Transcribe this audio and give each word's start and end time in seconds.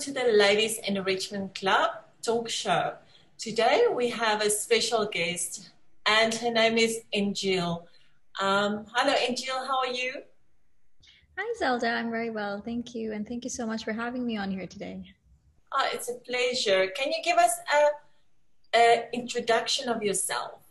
to 0.00 0.12
the 0.12 0.32
Ladies 0.32 0.78
Enrichment 0.88 1.54
Club 1.54 1.90
talk 2.22 2.48
show. 2.48 2.94
Today 3.36 3.84
we 3.92 4.08
have 4.08 4.40
a 4.40 4.48
special 4.48 5.04
guest, 5.04 5.68
and 6.06 6.32
her 6.36 6.50
name 6.50 6.78
is 6.78 7.02
Angel. 7.12 7.86
Um, 8.40 8.86
hello, 8.94 9.12
Angel. 9.28 9.56
How 9.56 9.80
are 9.80 9.92
you? 9.92 10.22
Hi, 11.36 11.54
Zelda. 11.58 11.90
I'm 11.90 12.10
very 12.10 12.30
well. 12.30 12.62
Thank 12.62 12.94
you. 12.94 13.12
And 13.12 13.28
thank 13.28 13.44
you 13.44 13.50
so 13.50 13.66
much 13.66 13.84
for 13.84 13.92
having 13.92 14.26
me 14.26 14.38
on 14.38 14.50
here 14.50 14.66
today. 14.66 15.04
Oh, 15.74 15.86
it's 15.92 16.08
a 16.08 16.14
pleasure. 16.14 16.86
Can 16.96 17.08
you 17.08 17.22
give 17.22 17.36
us 17.36 17.52
a, 17.74 18.78
a 18.78 19.08
introduction 19.12 19.90
of 19.90 20.02
yourself? 20.02 20.62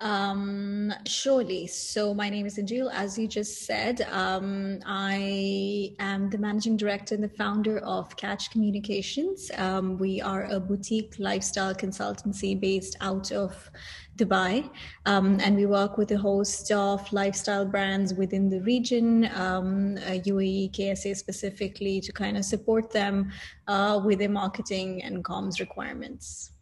Um, 0.00 0.94
surely. 1.06 1.66
So 1.66 2.14
my 2.14 2.30
name 2.30 2.46
is 2.46 2.56
Anjil. 2.56 2.90
As 2.92 3.18
you 3.18 3.28
just 3.28 3.66
said, 3.66 4.00
um, 4.10 4.78
I 4.86 5.94
am 5.98 6.30
the 6.30 6.38
managing 6.38 6.78
director 6.78 7.14
and 7.14 7.22
the 7.22 7.28
founder 7.28 7.78
of 7.80 8.16
Catch 8.16 8.50
Communications. 8.50 9.50
Um, 9.58 9.98
we 9.98 10.22
are 10.22 10.44
a 10.44 10.58
boutique 10.58 11.16
lifestyle 11.18 11.74
consultancy 11.74 12.58
based 12.58 12.96
out 13.02 13.30
of 13.30 13.70
Dubai, 14.16 14.70
um, 15.04 15.38
and 15.40 15.54
we 15.56 15.66
work 15.66 15.98
with 15.98 16.10
a 16.12 16.18
host 16.18 16.72
of 16.72 17.12
lifestyle 17.12 17.66
brands 17.66 18.14
within 18.14 18.48
the 18.48 18.60
region, 18.62 19.26
um, 19.34 19.98
uh, 19.98 20.18
UAE, 20.26 20.72
KSA 20.72 21.14
specifically, 21.14 22.00
to 22.00 22.12
kind 22.12 22.38
of 22.38 22.44
support 22.44 22.90
them 22.90 23.30
uh, 23.68 24.00
with 24.02 24.18
their 24.18 24.30
marketing 24.30 25.02
and 25.02 25.22
comms 25.24 25.60
requirements. 25.60 26.52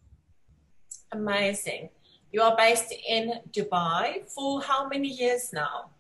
Amazing. 1.13 1.89
You 2.33 2.43
are 2.43 2.57
based 2.57 2.93
in 3.09 3.35
Dubai 3.51 4.29
for 4.29 4.63
how 4.63 4.89
many 4.89 5.09
years 5.09 5.51
now? 5.53 5.91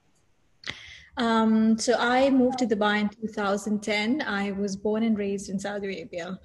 Um, 1.16 1.78
so 1.78 1.94
I 1.98 2.30
moved 2.30 2.58
to 2.58 2.66
Dubai 2.66 3.00
in 3.00 3.08
2010. 3.08 4.22
I 4.22 4.52
was 4.52 4.76
born 4.76 5.02
and 5.02 5.18
raised 5.18 5.48
in 5.50 5.58
Saudi 5.58 5.86
Arabia. 5.86 6.38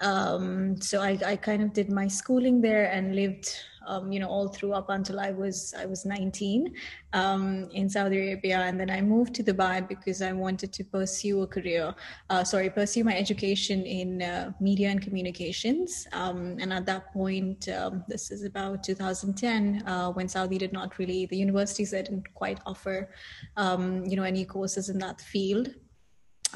Um, 0.00 0.80
so 0.80 1.00
I, 1.00 1.18
I 1.24 1.36
kind 1.36 1.62
of 1.62 1.72
did 1.72 1.90
my 1.90 2.08
schooling 2.08 2.60
there 2.60 2.90
and 2.90 3.14
lived 3.14 3.48
um, 3.86 4.12
you 4.12 4.20
know, 4.20 4.28
all 4.28 4.48
through 4.48 4.72
up 4.72 4.90
until 4.90 5.20
I 5.20 5.30
was 5.30 5.74
I 5.78 5.86
was 5.86 6.04
19 6.04 6.74
um, 7.12 7.68
in 7.72 7.88
Saudi 7.88 8.18
Arabia, 8.18 8.60
and 8.60 8.78
then 8.78 8.90
I 8.90 9.00
moved 9.00 9.34
to 9.36 9.42
Dubai 9.44 9.86
because 9.86 10.22
I 10.22 10.32
wanted 10.32 10.72
to 10.72 10.84
pursue 10.84 11.42
a 11.42 11.46
career, 11.46 11.94
uh, 12.30 12.44
sorry, 12.44 12.70
pursue 12.70 13.04
my 13.04 13.16
education 13.16 13.84
in 13.84 14.22
uh, 14.22 14.52
media 14.60 14.88
and 14.90 15.00
communications. 15.00 16.06
Um, 16.12 16.56
and 16.60 16.72
at 16.72 16.86
that 16.86 17.12
point, 17.12 17.68
um, 17.68 18.04
this 18.08 18.30
is 18.30 18.44
about 18.44 18.82
2010, 18.82 19.82
uh, 19.86 20.10
when 20.12 20.28
Saudi 20.28 20.58
did 20.58 20.72
not 20.72 20.98
really, 20.98 21.26
the 21.26 21.36
universities 21.36 21.90
didn't 21.90 22.32
quite 22.34 22.60
offer, 22.66 23.10
um, 23.56 24.04
you 24.04 24.16
know, 24.16 24.24
any 24.24 24.44
courses 24.44 24.88
in 24.88 24.98
that 24.98 25.20
field. 25.20 25.68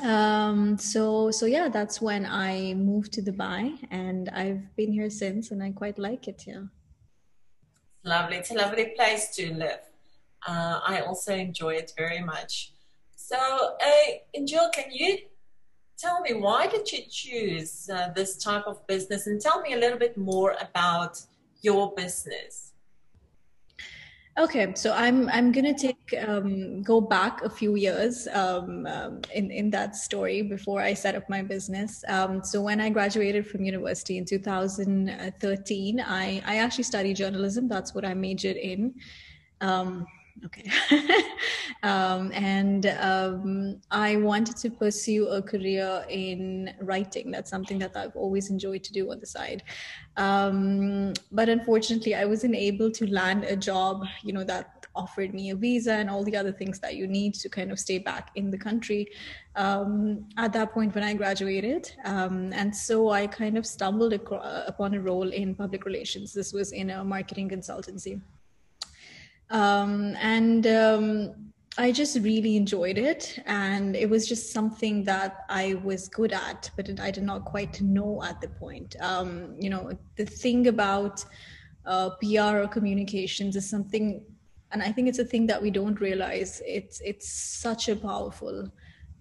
Um 0.03 0.79
so 0.79 1.31
so 1.33 1.47
yeah 1.47 1.69
that's 1.69 2.01
when 2.01 2.25
i 2.25 2.75
moved 2.75 3.13
to 3.15 3.23
dubai. 3.23 3.79
And 3.91 4.29
i've 4.29 4.65
been 4.77 4.93
here 4.93 5.11
since 5.11 5.51
and 5.51 5.63
i 5.63 5.71
quite 5.73 5.99
like 5.99 6.29
it 6.29 6.45
yeah 6.47 6.65
lovely. 8.09 8.37
It's 8.39 8.51
a 8.51 8.55
lovely 8.55 8.87
place 8.97 9.29
to 9.37 9.53
live. 9.55 9.81
Uh, 10.47 10.81
I 10.87 11.01
also 11.01 11.35
enjoy 11.35 11.75
it 11.75 11.93
very 11.97 12.23
much. 12.23 12.73
So, 13.17 13.37
uh, 13.37 14.41
Jill, 14.45 14.71
can 14.71 14.91
you 14.91 15.19
tell 15.99 16.21
me 16.21 16.33
why 16.35 16.67
did 16.69 16.91
you 16.91 17.01
choose 17.11 17.91
uh, 17.93 18.09
this 18.15 18.37
type 18.37 18.65
of 18.67 18.87
business, 18.87 19.27
and 19.27 19.41
tell 19.41 19.61
me 19.61 19.75
a 19.75 19.77
little 19.77 19.99
bit 19.99 20.17
more 20.17 20.57
about 20.61 21.21
your 21.61 21.93
business? 21.95 22.68
Okay, 24.39 24.73
so 24.77 24.93
I'm 24.95 25.29
I'm 25.31 25.51
gonna 25.51 25.77
take 25.77 26.15
um, 26.25 26.81
go 26.83 27.01
back 27.01 27.43
a 27.43 27.51
few 27.51 27.75
years 27.75 28.29
um, 28.33 28.87
um, 28.87 29.21
in 29.35 29.51
in 29.51 29.69
that 29.71 29.97
story 29.97 30.43
before 30.43 30.81
I 30.81 30.95
set 30.95 31.17
up 31.17 31.29
my 31.29 31.43
business. 31.43 32.05
Um, 32.07 32.45
so 32.45 32.63
when 32.63 32.81
I 32.81 32.89
graduated 32.89 33.49
from 33.49 33.65
university 33.65 34.17
in 34.17 34.25
2013, 34.25 36.01
I 36.01 36.41
I 36.47 36.59
actually 36.59 36.85
studied 36.85 37.17
journalism. 37.17 37.67
That's 37.67 37.97
what 37.97 38.05
I 38.05 38.15
majored 38.15 38.57
in. 38.57 38.95
Okay. 40.45 40.71
Um, 41.85 42.33
and 42.33 42.87
um, 42.87 43.81
i 43.93 44.17
wanted 44.17 44.57
to 44.57 44.71
pursue 44.71 45.29
a 45.29 45.41
career 45.41 46.05
in 46.09 46.75
writing. 46.81 47.31
That's 47.31 47.51
something 47.51 47.79
that 47.79 47.97
i've 47.97 48.17
always 48.17 48.51
enjoyed 48.51 48.83
to 48.85 48.93
do 48.93 49.13
on 49.13 49.21
the 49.21 49.27
side. 49.27 49.63
Um, 50.17 51.13
but 51.31 51.49
unfortunately 51.49 52.17
i 52.17 52.25
wasn't 52.25 52.57
able 52.57 52.91
to 52.91 53.07
land 53.07 53.45
a 53.45 53.55
job 53.55 54.05
you 54.25 54.33
know 54.33 54.43
that 54.45 54.87
offered 54.97 55.33
me 55.33 55.51
a 55.51 55.55
visa 55.55 55.93
and 55.93 56.11
all 56.11 56.25
the 56.25 56.37
other 56.37 56.51
things 56.51 56.81
that 56.81 56.97
you 56.97 57.07
need 57.07 57.35
to 57.35 57.49
kind 57.49 57.71
of 57.71 57.79
stay 57.79 57.99
back 57.99 58.31
in 58.35 58.51
the 58.51 58.59
country 58.59 59.09
um, 59.55 60.27
at 60.37 60.53
that 60.53 60.73
point 60.73 60.93
when 60.97 61.05
i 61.05 61.15
graduated. 61.15 61.93
Um, 62.05 62.53
and 62.53 62.75
so 62.75 63.11
i 63.11 63.29
kind 63.29 63.57
of 63.57 63.65
stumbled 63.65 64.13
upon 64.13 64.95
a 64.95 65.01
role 65.01 65.31
in 65.31 65.55
public 65.55 65.85
relations. 65.85 66.33
This 66.33 66.53
was 66.53 66.73
in 66.73 66.91
a 66.91 67.05
marketing 67.05 67.51
consultancy 67.51 68.21
um, 69.51 70.17
and 70.21 70.67
um, 70.67 71.35
I 71.79 71.93
just 71.93 72.19
really 72.19 72.57
enjoyed 72.57 72.99
it, 72.99 73.39
and 73.47 73.95
it 73.95 74.11
was 74.11 74.29
just 74.29 74.53
something 74.53 75.05
that 75.05 75.45
I 75.49 75.75
was 75.85 76.09
good 76.09 76.33
at, 76.33 76.71
but 76.77 76.99
I 77.01 77.11
did 77.11 77.23
not 77.23 77.45
quite 77.45 77.81
know 77.81 78.23
at 78.23 78.41
the 78.41 78.49
point. 78.49 78.97
Um, 79.01 79.55
you 79.59 79.71
know, 79.71 79.93
the 80.17 80.27
thing 80.27 80.67
about 80.67 81.25
uh, 81.87 82.11
PR 82.21 82.59
or 82.63 82.69
communications 82.69 83.57
is 83.57 83.71
something, 83.71 84.23
and 84.73 84.83
I 84.83 84.91
think 84.93 85.09
it's 85.09 85.21
a 85.21 85.25
thing 85.25 85.47
that 85.47 85.63
we 85.63 85.71
don't 85.71 86.01
realize. 86.01 86.61
It's 86.67 87.01
it's 87.05 87.29
such 87.29 87.89
a 87.89 87.97
powerful 87.97 88.69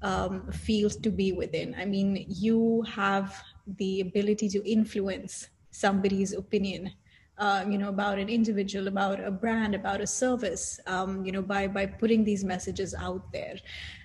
um, 0.01 0.51
field 0.51 1.01
to 1.03 1.11
be 1.11 1.31
within. 1.31 1.75
I 1.77 1.85
mean, 1.85 2.25
you 2.27 2.83
have 2.83 3.41
the 3.77 4.01
ability 4.01 4.49
to 4.49 4.69
influence 4.69 5.49
somebody's 5.71 6.33
opinion 6.33 6.91
uh, 7.37 7.63
you 7.69 7.77
know 7.77 7.89
about 7.89 8.17
an 8.17 8.29
individual 8.29 8.87
about 8.87 9.19
a 9.23 9.31
brand 9.31 9.75
about 9.75 10.01
a 10.01 10.07
service 10.07 10.79
um, 10.87 11.23
you 11.25 11.31
know 11.31 11.41
by 11.41 11.67
by 11.67 11.85
putting 11.85 12.23
these 12.23 12.43
messages 12.43 12.93
out 12.93 13.31
there. 13.31 13.57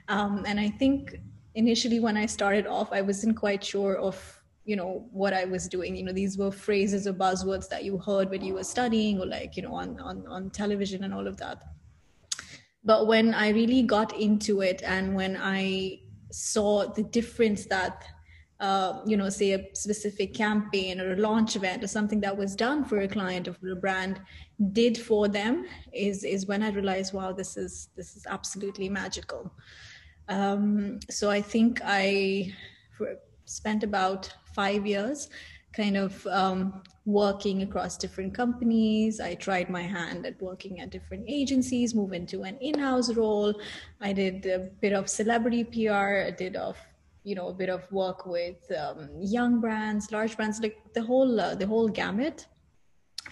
Um, 0.09 0.44
and 0.47 0.59
i 0.59 0.69
think 0.69 1.20
initially 1.54 2.00
when 2.00 2.16
i 2.16 2.26
started 2.26 2.66
off 2.66 2.92
i 2.92 3.00
wasn't 3.00 3.37
quite 3.37 3.62
sure 3.62 3.97
of 3.97 4.42
you 4.65 4.76
know 4.76 5.09
what 5.12 5.32
i 5.32 5.44
was 5.44 5.69
doing. 5.69 5.97
You 5.97 6.04
know 6.04 6.12
these 6.12 6.38
were 6.38 6.50
phrases 6.50 7.06
or 7.06 7.12
buzzwords 7.12 7.69
that 7.69 7.84
you 7.84 7.98
heard 7.98 8.31
when 8.31 8.42
you 8.42 8.54
were 8.54 8.65
studying 8.65 9.21
or 9.21 9.26
like 9.26 9.56
you 9.56 9.62
know 9.62 9.75
on 9.75 9.98
on, 10.00 10.26
on 10.26 10.50
television 10.50 11.04
and 11.04 11.12
all 11.12 11.26
of 11.26 11.37
that. 11.38 11.62
But 12.84 13.06
when 13.06 13.34
i 13.34 13.48
really 13.50 13.82
got 13.82 14.16
into 14.19 14.60
it 14.60 14.82
and 14.84 15.15
when 15.15 15.37
i 15.41 16.00
saw 16.31 16.87
the 16.92 17.03
difference 17.03 17.66
that 17.66 18.04
uh, 18.62 19.00
you 19.05 19.17
know, 19.17 19.28
say 19.28 19.53
a 19.53 19.67
specific 19.75 20.33
campaign 20.33 21.00
or 21.00 21.15
a 21.15 21.17
launch 21.17 21.56
event 21.56 21.83
or 21.83 21.89
something 21.89 22.21
that 22.21 22.37
was 22.37 22.55
done 22.55 22.84
for 22.84 23.00
a 23.00 23.09
client 23.09 23.49
or 23.49 23.55
for 23.55 23.73
a 23.73 23.77
brand 23.77 24.21
did 24.71 24.97
for 24.97 25.27
them 25.27 25.67
is 25.93 26.23
is 26.23 26.47
when 26.47 26.62
I 26.62 26.71
realized, 26.71 27.12
wow, 27.12 27.33
this 27.33 27.56
is 27.56 27.89
this 27.97 28.17
is 28.17 28.25
absolutely 28.25 28.89
magical. 28.89 29.53
Um, 30.28 31.01
so 31.11 31.28
I 31.28 31.43
think 31.43 31.81
I 31.84 32.55
spent 33.47 33.83
about 33.83 34.33
five 34.55 34.87
years 34.87 35.28
kind 35.72 35.97
of 35.97 36.25
um, 36.28 36.83
working 37.05 37.62
across 37.62 37.97
different 37.97 38.33
companies. 38.33 39.19
I 39.19 39.34
tried 39.34 39.71
my 39.71 39.83
hand 39.83 40.25
at 40.25 40.41
working 40.41 40.78
at 40.78 40.91
different 40.91 41.25
agencies, 41.27 41.95
move 41.95 42.12
into 42.12 42.45
an 42.45 42.59
in-house 42.61 43.12
role. 43.15 43.61
I 44.01 44.12
did 44.12 44.47
a 44.47 44.71
bit 44.81 44.93
of 44.93 45.09
celebrity 45.09 45.65
PR, 45.65 46.28
I 46.28 46.31
did 46.31 46.55
of 46.55 46.77
you 47.25 47.34
know 47.34 47.49
a 47.49 47.53
bit 47.53 47.69
of 47.69 47.91
work 47.93 48.27
with 48.27 48.60
um, 48.72 49.09
young 49.21 49.60
brands 49.60 50.10
large 50.10 50.36
brands 50.36 50.60
like 50.60 50.78
the 50.95 51.03
whole 51.03 51.41
uh, 51.41 51.54
the 51.54 51.66
whole 51.66 51.89
gamut. 51.89 52.47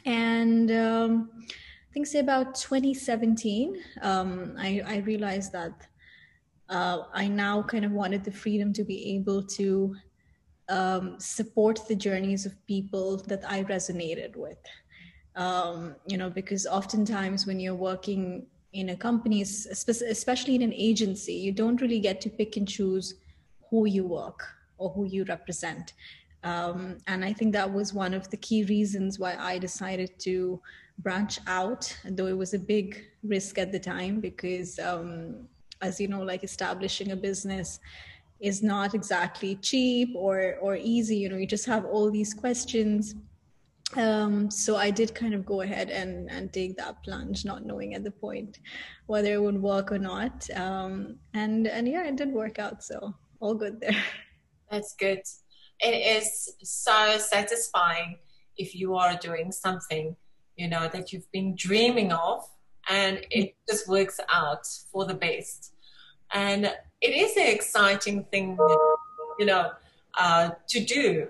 And 0.06 0.70
um, 0.70 1.30
i 1.42 1.92
think 1.92 2.06
say 2.06 2.20
about 2.20 2.54
2017 2.54 3.76
um, 4.02 4.54
I, 4.56 4.82
I 4.86 4.96
realized 4.98 5.52
that 5.52 5.86
uh, 6.68 7.02
i 7.12 7.26
now 7.26 7.62
kind 7.62 7.84
of 7.84 7.92
wanted 7.92 8.24
the 8.24 8.30
freedom 8.30 8.72
to 8.74 8.84
be 8.84 9.16
able 9.16 9.42
to 9.58 9.96
um, 10.68 11.18
support 11.18 11.80
the 11.88 11.96
journeys 11.96 12.46
of 12.46 12.54
people 12.66 13.16
that 13.26 13.42
i 13.46 13.64
resonated 13.64 14.36
with. 14.36 14.62
Um, 15.34 15.96
you 16.06 16.16
know 16.16 16.30
because 16.30 16.66
oftentimes 16.66 17.46
when 17.46 17.58
you're 17.58 17.82
working 17.90 18.46
in 18.72 18.90
a 18.90 18.96
company 18.96 19.42
especially 19.42 20.54
in 20.54 20.62
an 20.62 20.72
agency 20.72 21.34
you 21.34 21.50
don't 21.50 21.80
really 21.80 21.98
get 21.98 22.20
to 22.20 22.30
pick 22.30 22.56
and 22.56 22.68
choose 22.68 23.14
who 23.70 23.86
you 23.86 24.04
work 24.04 24.46
or 24.78 24.90
who 24.90 25.04
you 25.04 25.24
represent. 25.24 25.94
Um, 26.42 26.98
and 27.06 27.24
I 27.24 27.32
think 27.32 27.52
that 27.52 27.70
was 27.70 27.92
one 27.92 28.14
of 28.14 28.28
the 28.30 28.36
key 28.38 28.64
reasons 28.64 29.18
why 29.18 29.36
I 29.38 29.58
decided 29.58 30.18
to 30.20 30.60
branch 30.98 31.38
out, 31.46 31.94
though 32.04 32.26
it 32.26 32.36
was 32.36 32.54
a 32.54 32.58
big 32.58 33.04
risk 33.22 33.58
at 33.58 33.72
the 33.72 33.78
time 33.78 34.20
because, 34.20 34.78
um, 34.78 35.48
as 35.82 36.00
you 36.00 36.08
know, 36.08 36.22
like 36.22 36.44
establishing 36.44 37.12
a 37.12 37.16
business 37.16 37.80
is 38.40 38.62
not 38.62 38.94
exactly 38.94 39.56
cheap 39.56 40.10
or 40.14 40.56
or 40.60 40.76
easy. 40.76 41.16
You 41.16 41.28
know, 41.28 41.36
you 41.36 41.46
just 41.46 41.66
have 41.66 41.84
all 41.84 42.10
these 42.10 42.32
questions. 42.32 43.14
Um, 43.96 44.50
so 44.50 44.76
I 44.76 44.90
did 44.90 45.14
kind 45.14 45.34
of 45.34 45.44
go 45.44 45.60
ahead 45.62 45.90
and 45.90 46.30
and 46.30 46.52
take 46.52 46.76
that 46.76 47.02
plunge, 47.02 47.44
not 47.44 47.66
knowing 47.66 47.94
at 47.94 48.04
the 48.04 48.10
point 48.10 48.60
whether 49.06 49.32
it 49.34 49.42
would 49.42 49.60
work 49.60 49.92
or 49.92 49.98
not. 49.98 50.48
Um, 50.56 51.16
and 51.34 51.66
and 51.66 51.86
yeah, 51.88 52.06
it 52.06 52.16
did 52.16 52.32
work 52.32 52.58
out. 52.58 52.82
So 52.82 53.14
all 53.40 53.54
good 53.54 53.80
there. 53.80 53.96
That's 54.70 54.94
good. 54.94 55.22
It 55.80 56.22
is 56.22 56.54
so 56.62 57.18
satisfying 57.18 58.18
if 58.56 58.74
you 58.74 58.94
are 58.94 59.16
doing 59.16 59.50
something, 59.50 60.14
you 60.56 60.68
know, 60.68 60.88
that 60.92 61.12
you've 61.12 61.30
been 61.32 61.54
dreaming 61.56 62.12
of 62.12 62.46
and 62.88 63.20
it 63.30 63.54
just 63.68 63.88
works 63.88 64.20
out 64.30 64.66
for 64.92 65.06
the 65.06 65.14
best. 65.14 65.72
And 66.32 66.66
it 67.00 67.14
is 67.14 67.36
an 67.36 67.46
exciting 67.46 68.24
thing, 68.24 68.58
you 69.38 69.46
know, 69.46 69.70
uh, 70.18 70.50
to 70.68 70.84
do, 70.84 71.28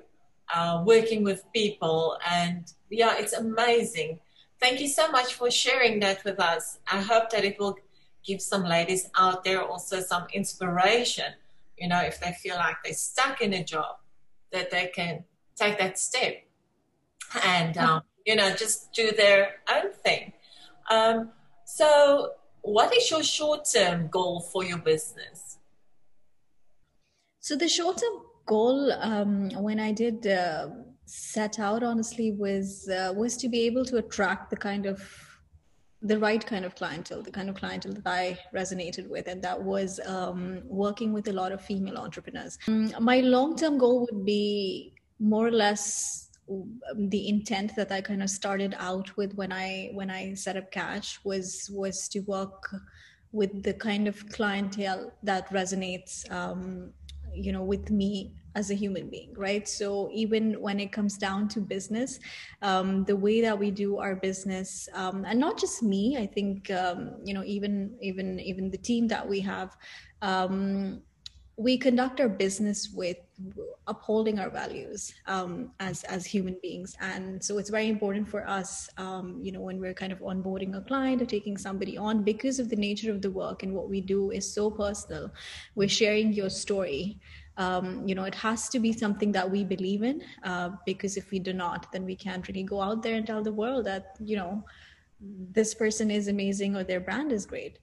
uh, 0.53 0.83
working 0.85 1.23
with 1.23 1.45
people. 1.55 2.19
And 2.29 2.71
yeah, 2.91 3.15
it's 3.19 3.33
amazing. 3.33 4.19
Thank 4.61 4.81
you 4.81 4.89
so 4.89 5.11
much 5.11 5.35
for 5.35 5.51
sharing 5.51 6.01
that 6.01 6.25
with 6.25 6.41
us. 6.41 6.79
I 6.91 7.01
hope 7.01 7.31
that 7.31 7.45
it 7.45 7.59
will 7.59 7.79
give 8.25 8.43
some 8.43 8.65
ladies 8.65 9.09
out 9.17 9.45
there 9.45 9.63
also 9.63 10.01
some 10.01 10.27
inspiration, 10.35 11.33
you 11.81 11.89
know, 11.89 12.01
if 12.01 12.21
they 12.21 12.33
feel 12.33 12.57
like 12.57 12.77
they're 12.85 12.93
stuck 12.93 13.41
in 13.41 13.55
a 13.55 13.65
job, 13.65 13.97
that 14.53 14.71
they 14.71 14.91
can 14.95 15.25
take 15.57 15.79
that 15.79 15.99
step 15.99 16.35
and, 17.45 17.77
um, 17.79 18.03
you 18.27 18.37
know, 18.37 18.55
just 18.55 18.93
do 18.93 19.13
their 19.13 19.57
own 19.73 19.93
thing. 19.93 20.33
Um, 20.91 21.31
so, 21.65 22.33
what 22.63 22.95
is 22.95 23.11
your 23.11 23.23
short 23.23 23.67
term 23.73 24.09
goal 24.09 24.41
for 24.41 24.65
your 24.65 24.79
business? 24.79 25.59
So, 27.39 27.57
the 27.57 27.69
short 27.69 27.99
term 27.99 28.23
goal, 28.47 28.93
um, 28.93 29.51
when 29.51 29.79
I 29.81 29.93
did 29.93 30.27
uh, 30.27 30.69
set 31.07 31.59
out, 31.59 31.83
honestly, 31.83 32.33
was 32.33 32.89
uh, 32.89 33.13
was 33.17 33.37
to 33.39 33.49
be 33.49 33.61
able 33.67 33.85
to 33.87 33.97
attract 33.99 34.51
the 34.51 34.57
kind 34.57 34.87
of 34.87 35.01
the 36.03 36.19
right 36.19 36.45
kind 36.45 36.65
of 36.65 36.75
clientele, 36.75 37.23
the 37.23 37.31
kind 37.31 37.49
of 37.51 37.57
clientele 37.57 37.93
that 37.93 38.07
I 38.07 38.39
resonated 38.55 39.09
with, 39.09 39.27
and 39.29 39.43
that 39.43 39.61
was 39.61 40.01
um, 40.07 40.63
working 40.65 41.13
with 41.13 41.29
a 41.29 41.33
lot 41.33 41.53
of 41.53 41.61
female 41.61 41.99
entrepreneurs. 41.99 42.59
Um, 42.69 42.93
my 43.01 43.21
long 43.21 43.57
term 43.57 43.79
goal 43.79 44.09
would 44.11 44.25
be 44.25 44.95
more 45.19 45.47
or 45.47 45.53
less 45.53 46.31
the 46.97 47.29
intent 47.29 47.77
that 47.77 47.93
I 47.93 48.01
kind 48.01 48.23
of 48.23 48.31
started 48.31 48.75
out 48.79 49.17
with 49.17 49.35
when 49.35 49.53
I 49.53 49.91
when 49.93 50.11
I 50.11 50.35
set 50.35 50.57
up 50.57 50.73
Catch 50.73 51.21
was 51.25 51.71
was 51.73 52.09
to 52.09 52.21
work 52.21 52.75
with 53.33 53.63
the 53.63 53.75
kind 53.75 54.09
of 54.09 54.29
clientele 54.31 55.13
that 55.23 55.49
resonates, 55.51 56.29
um, 56.33 56.93
you 57.33 57.53
know, 57.53 57.63
with 57.63 57.91
me 57.91 58.35
as 58.55 58.71
a 58.71 58.75
human 58.75 59.09
being, 59.09 59.33
right? 59.37 59.69
So 59.69 60.11
even 60.13 60.61
when 60.61 60.81
it 60.81 60.93
comes 60.93 61.17
down 61.17 61.49
to 61.49 61.61
business, 61.61 62.19
um, 62.63 63.05
the 63.05 63.17
way 63.17 63.41
that 63.41 63.59
we 63.59 63.71
do 63.71 63.99
our 63.99 64.17
business, 64.17 64.89
um, 64.95 65.25
and 65.25 65.39
not 65.39 65.59
just 65.59 65.83
me, 65.83 66.17
I 66.19 66.27
think 66.27 66.71
um, 66.71 67.17
you 67.25 67.35
know 67.35 67.45
even 67.45 67.97
even 68.01 68.41
even 68.41 68.71
the 68.71 68.79
team 68.79 69.09
that 69.09 69.29
we 69.29 69.41
have 69.41 69.77
um, 70.23 71.03
we 71.61 71.77
conduct 71.77 72.21
our 72.21 72.29
business 72.29 72.89
with 72.95 73.19
upholding 73.87 74.39
our 74.39 74.49
values 74.49 75.13
um, 75.27 75.71
as 75.79 76.05
as 76.05 76.25
human 76.25 76.57
beings. 76.63 76.97
And 77.01 77.45
so 77.45 77.59
it's 77.59 77.69
very 77.69 77.89
important 77.89 78.27
for 78.27 78.49
us 78.49 78.89
um, 78.97 79.39
you 79.43 79.53
know 79.53 79.61
when 79.61 79.79
we're 79.79 79.99
kind 80.03 80.11
of 80.11 80.21
onboarding 80.21 80.75
a 80.79 80.81
client 80.81 81.21
or 81.21 81.27
taking 81.27 81.59
somebody 81.59 81.99
on 81.99 82.23
because 82.23 82.59
of 82.61 82.71
the 82.71 82.77
nature 82.77 83.11
of 83.11 83.21
the 83.21 83.31
work 83.31 83.63
and 83.63 83.75
what 83.75 83.91
we 83.91 84.01
do 84.01 84.31
is 84.31 84.51
so 84.51 84.71
personal 84.71 85.31
we're 85.75 85.95
sharing 86.03 86.33
your 86.33 86.51
story. 86.51 87.21
Um, 87.59 88.09
you 88.09 88.15
know 88.15 88.25
it 88.25 88.37
has 88.37 88.71
to 88.71 88.79
be 88.79 88.93
something 88.95 89.31
that 89.33 89.51
we 89.51 89.65
believe 89.65 90.03
in 90.03 90.23
uh, 90.45 90.71
because 90.87 91.19
if 91.19 91.31
we 91.31 91.39
do 91.39 91.53
not 91.53 91.93
then 91.93 92.07
we 92.07 92.17
can't 92.17 92.49
really 92.49 92.63
go 92.63 92.81
out 92.81 93.03
there 93.03 93.17
and 93.17 93.27
tell 93.27 93.43
the 93.43 93.53
world 93.53 93.85
that 93.85 94.17
you 94.31 94.37
know 94.37 94.65
this 95.59 95.75
person 95.75 96.11
is 96.11 96.29
amazing 96.29 96.75
or 96.75 96.85
their 96.85 97.01
brand 97.01 97.33
is 97.33 97.45
great 97.45 97.79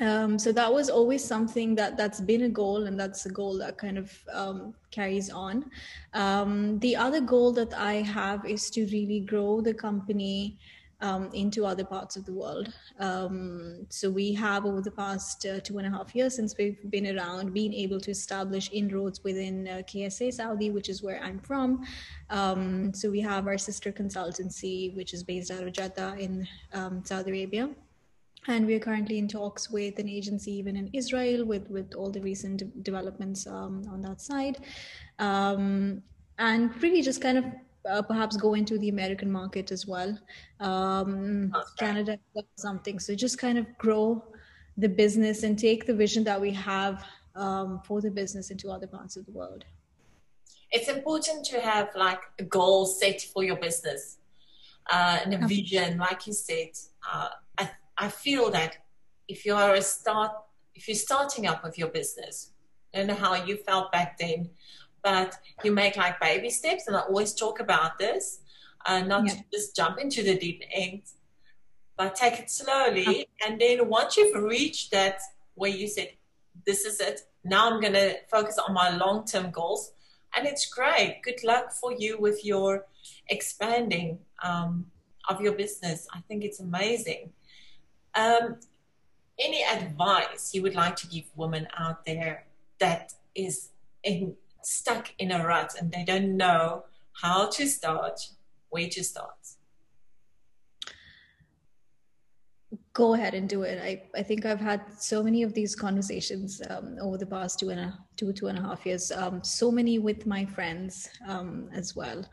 um, 0.00 0.38
so 0.38 0.52
that 0.52 0.72
was 0.72 0.88
always 0.88 1.22
something 1.22 1.74
that 1.74 1.96
that's 1.96 2.20
been 2.20 2.42
a 2.42 2.48
goal 2.48 2.86
and 2.86 2.98
that's 2.98 3.26
a 3.26 3.30
goal 3.30 3.58
that 3.58 3.76
kind 3.76 3.98
of 3.98 4.12
um, 4.32 4.74
carries 4.90 5.30
on. 5.30 5.70
Um, 6.14 6.78
the 6.78 6.96
other 6.96 7.20
goal 7.20 7.52
that 7.52 7.74
i 7.74 7.94
have 7.94 8.46
is 8.46 8.70
to 8.70 8.86
really 8.86 9.20
grow 9.20 9.60
the 9.60 9.74
company 9.74 10.58
um, 11.02 11.28
into 11.34 11.66
other 11.66 11.84
parts 11.84 12.14
of 12.16 12.24
the 12.24 12.32
world. 12.32 12.72
Um, 13.00 13.86
so 13.88 14.08
we 14.08 14.32
have 14.34 14.64
over 14.64 14.80
the 14.80 14.92
past 14.92 15.44
uh, 15.44 15.58
two 15.58 15.78
and 15.78 15.86
a 15.86 15.90
half 15.90 16.14
years 16.14 16.36
since 16.36 16.56
we've 16.56 16.78
been 16.90 17.18
around 17.18 17.52
been 17.52 17.74
able 17.74 18.00
to 18.00 18.12
establish 18.12 18.70
inroads 18.72 19.22
within 19.24 19.66
uh, 19.66 19.82
ksa 19.82 20.32
saudi 20.32 20.70
which 20.70 20.88
is 20.88 21.02
where 21.02 21.20
i'm 21.22 21.40
from. 21.40 21.84
Um, 22.30 22.94
so 22.94 23.10
we 23.10 23.20
have 23.20 23.46
our 23.46 23.58
sister 23.58 23.92
consultancy 23.92 24.94
which 24.96 25.12
is 25.12 25.24
based 25.24 25.50
out 25.50 25.64
of 25.64 25.72
jeddah 25.72 26.14
in 26.18 26.46
saudi 27.04 27.30
arabia 27.30 27.68
and 28.48 28.66
we 28.66 28.74
are 28.74 28.80
currently 28.80 29.18
in 29.18 29.28
talks 29.28 29.70
with 29.70 29.98
an 29.98 30.08
agency 30.08 30.52
even 30.52 30.76
in 30.76 30.90
Israel 30.92 31.44
with 31.44 31.68
with 31.70 31.94
all 31.94 32.10
the 32.10 32.20
recent 32.20 32.58
de- 32.58 32.64
developments 32.82 33.46
um, 33.46 33.84
on 33.90 34.00
that 34.02 34.20
side, 34.20 34.58
um, 35.18 36.02
and 36.38 36.82
really 36.82 37.02
just 37.02 37.20
kind 37.20 37.38
of 37.38 37.44
uh, 37.88 38.02
perhaps 38.02 38.36
go 38.36 38.54
into 38.54 38.78
the 38.78 38.88
American 38.88 39.30
market 39.30 39.72
as 39.72 39.86
well, 39.86 40.18
um, 40.60 41.52
Canada 41.78 42.18
something. 42.56 42.98
So 42.98 43.14
just 43.14 43.38
kind 43.38 43.58
of 43.58 43.66
grow 43.78 44.24
the 44.76 44.88
business 44.88 45.42
and 45.42 45.58
take 45.58 45.86
the 45.86 45.94
vision 45.94 46.24
that 46.24 46.40
we 46.40 46.50
have 46.52 47.04
um, 47.34 47.80
for 47.84 48.00
the 48.00 48.10
business 48.10 48.50
into 48.50 48.70
other 48.70 48.86
parts 48.86 49.16
of 49.16 49.26
the 49.26 49.32
world. 49.32 49.64
It's 50.70 50.88
important 50.88 51.44
to 51.46 51.60
have 51.60 51.90
like 51.94 52.20
a 52.38 52.44
goal 52.44 52.86
set 52.86 53.20
for 53.20 53.44
your 53.44 53.56
business 53.56 54.18
uh, 54.90 55.18
and 55.24 55.34
a 55.34 55.46
vision, 55.46 55.98
like 55.98 56.26
you 56.26 56.32
said. 56.32 56.70
Uh, 57.10 57.28
I 57.96 58.08
feel 58.08 58.50
that 58.50 58.78
if 59.28 59.44
you 59.46 59.54
are 59.54 59.74
a 59.74 59.82
start, 59.82 60.32
if 60.74 60.88
you're 60.88 60.94
starting 60.94 61.46
up 61.46 61.62
with 61.62 61.78
your 61.78 61.88
business, 61.88 62.52
I 62.94 62.98
don't 62.98 63.06
know 63.08 63.14
how 63.14 63.34
you 63.34 63.56
felt 63.56 63.92
back 63.92 64.18
then, 64.18 64.50
but 65.02 65.36
you 65.64 65.72
make 65.72 65.96
like 65.96 66.20
baby 66.20 66.50
steps, 66.50 66.86
and 66.86 66.96
I 66.96 67.00
always 67.00 67.34
talk 67.34 67.60
about 67.60 67.98
this, 67.98 68.40
uh, 68.86 69.00
not 69.00 69.26
yeah. 69.26 69.34
to 69.34 69.44
just 69.52 69.74
jump 69.74 69.98
into 69.98 70.22
the 70.22 70.36
deep 70.36 70.62
end, 70.72 71.02
but 71.96 72.14
take 72.14 72.38
it 72.38 72.50
slowly. 72.50 73.28
And 73.44 73.60
then 73.60 73.88
once 73.88 74.16
you've 74.16 74.42
reached 74.42 74.90
that 74.92 75.20
where 75.54 75.70
you 75.70 75.88
said, 75.88 76.10
"This 76.66 76.84
is 76.84 77.00
it," 77.00 77.22
now 77.44 77.70
I'm 77.70 77.80
going 77.80 77.94
to 77.94 78.16
focus 78.30 78.58
on 78.58 78.74
my 78.74 78.96
long-term 78.96 79.50
goals, 79.50 79.92
and 80.36 80.46
it's 80.46 80.66
great. 80.66 81.20
Good 81.22 81.42
luck 81.44 81.72
for 81.72 81.92
you 81.92 82.18
with 82.18 82.44
your 82.44 82.86
expanding 83.28 84.18
um, 84.42 84.86
of 85.28 85.40
your 85.40 85.52
business. 85.52 86.06
I 86.14 86.20
think 86.28 86.44
it's 86.44 86.60
amazing. 86.60 87.32
Um, 88.14 88.56
any 89.38 89.62
advice 89.64 90.54
you 90.54 90.62
would 90.62 90.74
like 90.74 90.96
to 90.96 91.06
give 91.06 91.24
women 91.36 91.66
out 91.78 92.04
there 92.04 92.44
that 92.78 93.14
is 93.34 93.70
in, 94.02 94.36
stuck 94.62 95.12
in 95.18 95.30
a 95.32 95.46
rut 95.46 95.74
and 95.78 95.90
they 95.90 96.04
don't 96.04 96.36
know 96.36 96.84
how 97.20 97.48
to 97.50 97.66
start, 97.66 98.20
where 98.70 98.88
to 98.88 99.02
start? 99.02 99.36
Go 102.94 103.14
ahead 103.14 103.32
and 103.34 103.48
do 103.48 103.62
it. 103.62 103.80
I, 103.82 104.02
I 104.18 104.22
think 104.22 104.44
I've 104.44 104.60
had 104.60 104.82
so 104.98 105.22
many 105.22 105.42
of 105.42 105.54
these 105.54 105.74
conversations 105.74 106.60
um, 106.68 106.96
over 107.00 107.16
the 107.16 107.26
past 107.26 107.58
two 107.58 107.70
and 107.70 107.80
a 107.80 107.98
two 108.16 108.32
two 108.32 108.48
and 108.48 108.58
a 108.58 108.62
half 108.62 108.84
years. 108.84 109.10
Um, 109.10 109.42
so 109.42 109.70
many 109.70 109.98
with 109.98 110.26
my 110.26 110.44
friends 110.44 111.08
um, 111.26 111.70
as 111.72 111.96
well. 111.96 112.24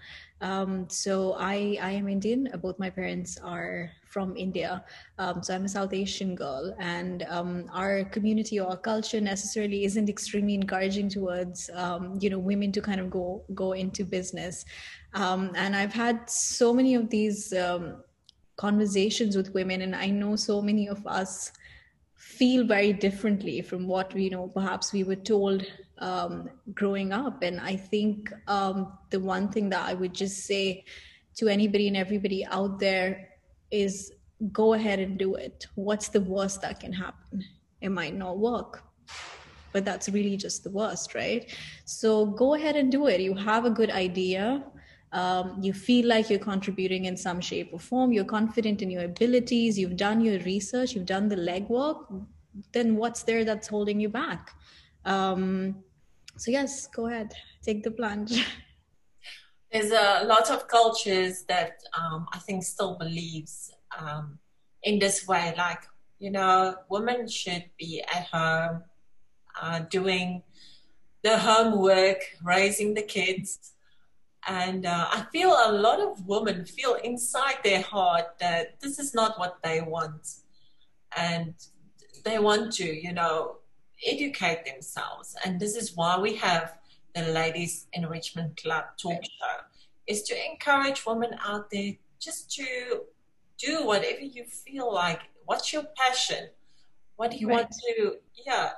Um, 0.41 0.89
so 0.89 1.35
I 1.39 1.77
I 1.81 1.91
am 1.91 2.09
Indian. 2.09 2.49
Both 2.61 2.77
my 2.77 2.89
parents 2.89 3.37
are 3.41 3.89
from 4.09 4.35
India. 4.35 4.83
Um, 5.17 5.41
so 5.43 5.55
I'm 5.55 5.63
a 5.63 5.69
South 5.69 5.93
Asian 5.93 6.35
girl, 6.35 6.75
and 6.79 7.23
um, 7.29 7.69
our 7.73 8.03
community 8.05 8.59
or 8.59 8.69
our 8.69 8.77
culture 8.77 9.21
necessarily 9.21 9.85
isn't 9.85 10.09
extremely 10.09 10.55
encouraging 10.55 11.07
towards 11.07 11.69
you 12.19 12.29
know 12.29 12.39
women 12.39 12.71
to 12.73 12.81
kind 12.81 12.99
of 12.99 13.09
go 13.09 13.43
go 13.55 13.71
into 13.73 14.03
business. 14.03 14.65
and 15.13 15.75
I've 15.75 15.93
had 15.93 16.29
so 16.29 16.73
many 16.73 16.95
of 16.95 17.09
these 17.09 17.53
conversations 18.59 19.37
with 19.37 19.53
women 19.53 19.81
and 19.83 19.95
i 19.95 20.07
know 20.07 20.35
so 20.35 20.61
many 20.61 20.87
of 20.89 21.05
us 21.07 21.51
feel 22.19 22.65
very 22.65 22.91
differently 22.91 23.61
from 23.61 23.87
what 23.87 24.13
you 24.15 24.29
know 24.29 24.47
perhaps 24.47 24.91
we 24.91 25.03
were 25.03 25.15
told 25.15 25.65
um, 25.99 26.49
growing 26.73 27.11
up. 27.13 27.43
And 27.43 27.59
i 27.61 27.75
think 27.75 28.31
um, 28.47 28.97
the 29.09 29.19
one 29.19 29.47
thing 29.49 29.69
that 29.69 29.85
i 29.87 29.93
would 29.93 30.13
just 30.13 30.45
say 30.45 30.83
to 31.35 31.47
anybody 31.47 31.87
and 31.87 31.95
everybody 31.95 32.45
out 32.45 32.79
there 32.79 33.29
is 33.71 34.11
go 34.51 34.73
ahead 34.73 34.99
and 34.99 35.17
do 35.17 35.35
it. 35.35 35.67
What's 35.75 36.09
the 36.09 36.21
worst 36.21 36.61
that 36.61 36.79
can 36.79 36.93
happen? 36.93 37.43
It 37.81 37.89
might 37.89 38.15
not 38.15 38.37
work 38.37 38.83
but 39.71 39.85
that's 39.85 40.09
really 40.09 40.35
just 40.35 40.63
the 40.63 40.71
worst 40.71 41.15
right? 41.15 41.55
So 41.85 42.25
go 42.25 42.55
ahead 42.55 42.75
and 42.75 42.91
do 42.91 43.07
it. 43.07 43.21
You 43.21 43.35
have 43.35 43.65
a 43.65 43.69
good 43.69 43.91
idea 43.91 44.63
um, 45.11 45.57
you 45.61 45.73
feel 45.73 46.07
like 46.07 46.29
you're 46.29 46.39
contributing 46.39 47.05
in 47.05 47.17
some 47.17 47.41
shape 47.41 47.69
or 47.73 47.79
form, 47.79 48.11
you're 48.11 48.25
confident 48.25 48.81
in 48.81 48.89
your 48.89 49.03
abilities, 49.03 49.77
you've 49.77 49.97
done 49.97 50.21
your 50.21 50.39
research, 50.39 50.93
you've 50.93 51.05
done 51.05 51.27
the 51.27 51.35
legwork, 51.35 52.25
then 52.71 52.95
what's 52.95 53.23
there 53.23 53.43
that's 53.43 53.67
holding 53.67 53.99
you 53.99 54.09
back? 54.09 54.51
Um, 55.05 55.83
so, 56.37 56.51
yes, 56.51 56.87
go 56.87 57.07
ahead, 57.07 57.33
take 57.63 57.83
the 57.83 57.91
plunge. 57.91 58.45
There's 59.71 59.91
a 59.91 60.23
lot 60.25 60.49
of 60.49 60.67
cultures 60.67 61.43
that 61.47 61.73
um, 61.97 62.27
I 62.33 62.39
think 62.39 62.63
still 62.63 62.97
believes 62.97 63.71
um, 63.97 64.39
in 64.83 64.99
this 64.99 65.27
way, 65.27 65.53
like, 65.57 65.83
you 66.19 66.31
know, 66.31 66.75
women 66.89 67.27
should 67.27 67.65
be 67.77 68.03
at 68.13 68.25
home 68.25 68.83
uh, 69.61 69.79
doing 69.89 70.43
the 71.23 71.37
homework, 71.37 72.21
raising 72.43 72.93
the 72.93 73.01
kids. 73.01 73.73
And 74.48 74.86
uh, 74.86 75.08
I 75.12 75.25
feel 75.31 75.50
a 75.51 75.72
lot 75.72 76.00
of 76.00 76.25
women 76.27 76.65
feel 76.65 76.96
inside 76.96 77.58
their 77.63 77.81
heart 77.81 78.39
that 78.39 78.79
this 78.79 78.98
is 79.00 79.13
not 79.13 79.38
what 79.38 79.58
they 79.63 79.81
want. 79.81 80.36
And 81.15 81.53
they 82.24 82.39
want 82.39 82.74
to, 82.74 82.86
you 82.86 83.13
know, 83.13 83.58
educate 84.05 84.65
themselves. 84.65 85.36
And 85.46 85.60
this 85.60 85.75
is 85.75 85.96
why 85.96 86.17
we 86.17 86.36
have 86.36 86.77
the 87.15 87.24
Ladies 87.24 87.88
Enrichment 87.93 88.55
Club 88.62 88.86
talk 89.01 89.24
show, 89.24 89.58
is 90.08 90.24
to 90.24 90.51
encourage 90.51 91.05
women 91.05 91.31
out 91.46 91.69
there 91.72 91.93
just 92.19 92.51
to 92.55 93.01
do 93.58 93.86
whatever 93.86 94.22
you 94.22 94.46
feel 94.46 94.93
like. 94.93 95.22
What's 95.46 95.74
your 95.74 95.84
passion? 95.98 96.50
What 97.15 97.31
do 97.31 97.38
you 97.38 97.50
right. 97.50 97.58
want 97.58 97.72
to, 97.72 98.17
yeah. 98.46 98.69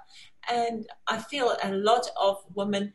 And 0.49 0.87
I 1.07 1.19
feel 1.19 1.55
a 1.61 1.71
lot 1.71 2.07
of 2.19 2.43
women, 2.55 2.93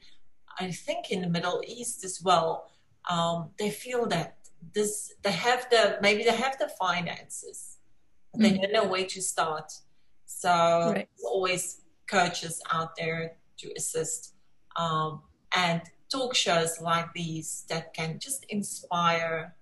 I 0.59 0.71
think 0.71 1.11
in 1.11 1.21
the 1.21 1.29
Middle 1.29 1.63
East 1.67 2.05
as 2.05 2.23
well, 2.23 2.71
um, 3.11 3.51
they 3.59 3.71
feel 3.71 4.07
that 4.07 4.39
this, 4.75 5.15
they 5.23 5.33
have 5.33 5.69
the, 5.71 5.99
maybe 6.01 6.25
they 6.25 6.35
have 6.35 6.59
the 6.59 6.69
finances, 6.69 7.79
but 8.33 8.43
they 8.43 8.51
mm-hmm. 8.53 8.63
don't 8.63 8.73
know 8.73 8.87
where 8.87 9.07
to 9.07 9.23
start. 9.23 9.73
So 10.25 10.51
right. 10.51 10.95
there's 10.95 11.27
always 11.27 11.83
coaches 12.09 12.61
out 12.73 12.97
there 12.97 13.37
to 13.59 13.73
assist. 13.77 14.35
Um, 14.77 15.23
and 15.55 15.83
talk 16.11 16.35
shows 16.35 16.81
like 16.81 17.13
these 17.15 17.65
that 17.69 17.95
can 17.95 18.19
just 18.19 18.45
inspire 18.49 19.55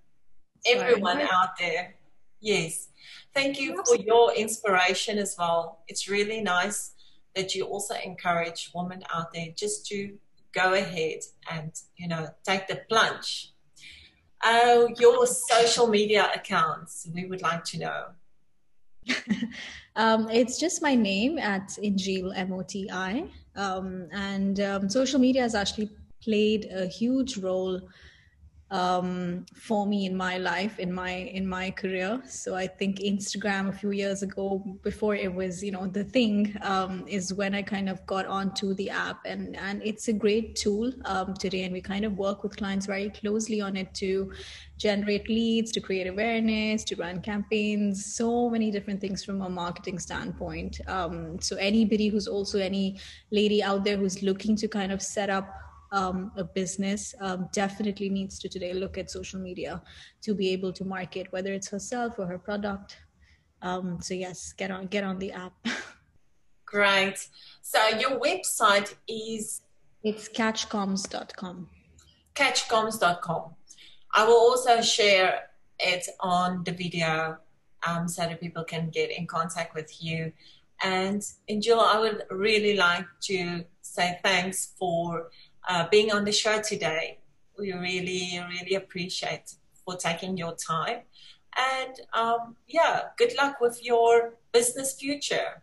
everyone 0.67 1.19
right. 1.19 1.29
out 1.33 1.57
there. 1.59 1.95
Yes. 2.41 2.89
Thank 3.33 3.61
you 3.61 3.83
for 3.87 3.97
your 3.97 4.35
inspiration 4.35 5.19
as 5.19 5.37
well. 5.39 5.81
It's 5.89 6.09
really 6.09 6.41
nice 6.41 6.93
that 7.35 7.55
you 7.55 7.65
also 7.65 7.95
encourage 8.05 8.71
women 8.75 9.03
out 9.13 9.33
there 9.33 9.49
just 9.57 9.87
to 9.87 10.17
go 10.55 10.75
ahead 10.75 11.21
and, 11.51 11.73
you 11.97 12.09
know, 12.09 12.29
take 12.45 12.67
the 12.67 12.83
plunge. 12.89 13.53
Oh, 14.45 14.89
your 14.99 15.27
social 15.27 15.87
media 15.87 16.31
accounts, 16.35 17.09
we 17.15 17.27
would 17.27 17.43
like 17.43 17.65
to 17.65 17.79
know. 17.79 18.05
um, 19.97 20.29
it's 20.31 20.59
just 20.59 20.83
my 20.83 20.95
name 20.95 21.39
at 21.39 21.69
Injil, 21.83 22.33
M 22.37 22.53
O 22.53 22.63
T 22.63 22.89
I. 22.91 23.25
Um, 23.57 24.09
and 24.13 24.61
um, 24.61 24.89
social 24.89 25.19
media 25.19 25.43
has 25.43 25.55
actually 25.55 25.91
played 26.23 26.67
a 26.73 26.87
huge 26.87 27.39
role 27.39 27.81
um, 28.75 29.47
for 29.55 29.87
me 29.87 30.05
in 30.05 30.17
my 30.17 30.37
life 30.37 30.81
in 30.81 30.93
my 30.93 31.13
in 31.39 31.47
my 31.47 31.71
career. 31.71 32.21
So 32.27 32.57
i 32.57 32.67
think 32.67 32.99
instagram 32.99 33.69
a 33.69 33.73
few 33.73 33.93
years 33.93 34.23
ago 34.23 34.47
before 34.83 35.15
it 35.15 35.33
was 35.33 35.63
you 35.63 35.73
know 35.77 35.87
the 35.87 36.05
thing 36.17 36.57
um, 36.63 37.05
is 37.07 37.33
when 37.33 37.55
i 37.55 37.63
kind 37.63 37.89
of 37.89 38.05
got 38.07 38.27
onto 38.27 38.75
the 38.75 38.91
app. 38.91 39.21
And 39.25 39.57
and 39.57 39.81
it's 39.85 40.09
a 40.09 40.13
great 40.13 40.57
tool 40.57 40.93
um, 41.05 41.35
today. 41.35 41.63
And 41.65 41.73
we 41.73 41.81
kind 41.81 42.05
of 42.05 42.19
work 42.19 42.43
with 42.43 42.57
clients 42.57 42.87
very 42.87 43.11
closely 43.11 43.61
on 43.61 43.77
it 43.77 43.95
to 43.95 44.33
generate 44.77 45.29
leads 45.29 45.71
to 45.73 45.81
create 45.81 46.09
awareness 46.09 46.83
to 46.85 46.97
run 46.97 47.21
campaigns 47.21 48.05
so 48.17 48.51
many 48.51 48.73
different 48.73 49.01
things 49.01 49.25
from 49.25 49.43
a 49.43 49.49
marketing 49.49 49.99
standpoint. 50.01 50.81
Um, 50.89 51.41
so 51.41 51.57
anybody 51.57 52.09
who's 52.09 52.27
also 52.27 52.59
any 52.59 52.99
lady 53.31 53.63
out 53.63 53.85
there 53.85 53.97
who's 53.97 54.23
looking 54.23 54.57
to 54.57 54.67
kind 54.67 54.91
of 54.91 55.01
set 55.01 55.31
up 55.31 55.47
um, 55.95 56.33
a 56.37 56.45
business 56.45 57.15
um, 57.21 57.49
definitely 57.53 58.09
needs 58.09 58.39
to 58.41 58.49
today 58.49 58.73
look 58.73 58.99
at 58.99 59.11
social 59.11 59.41
media 59.41 59.83
to 60.23 60.35
be 60.35 60.51
able 60.51 60.73
to 60.73 60.85
market 60.85 61.27
whether 61.31 61.53
it's 61.53 61.69
herself 61.69 62.19
or 62.19 62.27
her 62.27 62.39
product. 62.39 62.99
Um, 63.63 63.99
so 64.01 64.15
yes 64.15 64.53
get 64.53 64.71
on 64.71 64.87
get 64.87 65.05
on 65.05 65.19
the 65.19 65.33
app. 65.33 65.55
Great. 66.67 67.29
So 67.63 67.79
your 67.99 68.19
website 68.19 68.95
is? 69.09 69.63
It's 70.03 70.29
catchcoms.com 70.29 71.69
catchcoms.com 72.35 73.55
i 74.13 74.25
will 74.27 74.35
also 74.35 74.81
share 74.81 75.51
it 75.79 76.05
on 76.19 76.65
the 76.65 76.73
video 76.73 77.39
um, 77.87 78.09
so 78.09 78.23
that 78.23 78.41
people 78.41 78.65
can 78.65 78.91
get 78.91 79.11
in 79.11 79.27
contact 79.27 79.75
with 79.75 80.03
you. 80.03 80.33
And 80.83 81.23
Angela, 81.49 81.91
I 81.95 82.01
would 82.01 82.25
really 82.31 82.77
like 82.77 83.07
to 83.23 83.65
say 83.83 84.19
thanks 84.23 84.73
for 84.79 85.31
uh, 85.69 85.87
being 85.91 86.13
on 86.13 86.25
the 86.25 86.33
show 86.33 86.61
today. 86.61 87.19
We 87.59 87.73
really, 87.73 88.41
really 88.49 88.75
appreciate 88.75 89.55
for 89.85 89.97
taking 89.97 90.37
your 90.37 90.57
time. 90.57 91.01
And 91.57 91.95
um, 92.13 92.57
yeah, 92.67 93.03
good 93.17 93.35
luck 93.37 93.61
with 93.61 93.85
your 93.85 94.35
business 94.53 94.95
future. 94.95 95.63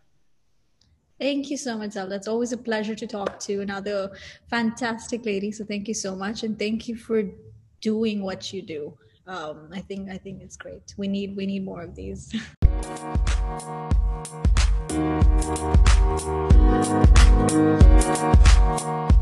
Thank 1.20 1.52
you 1.52 1.58
so 1.58 1.78
much, 1.78 1.92
Zelda. 1.92 2.16
It's 2.16 2.28
always 2.28 2.52
a 2.52 2.58
pleasure 2.58 2.96
to 2.96 3.06
talk 3.06 3.40
to 3.42 3.62
another 3.62 4.12
fantastic 4.50 5.26
lady. 5.26 5.52
So 5.52 5.64
thank 5.64 5.88
you 5.88 5.94
so 5.94 6.16
much, 6.16 6.44
and 6.44 6.58
thank 6.58 6.88
you 6.88 6.96
for 6.96 7.24
doing 7.80 8.24
what 8.24 8.52
you 8.52 8.64
do. 8.64 8.98
Um, 9.28 9.70
I 9.72 9.82
think 9.82 10.10
I 10.10 10.18
think 10.18 10.42
it's 10.42 10.58
great. 10.58 10.96
We 10.98 11.08
need 11.08 11.36
we 11.36 11.46
need 11.46 11.64
more 11.64 11.84
of 11.84 11.94
these. 11.94 12.34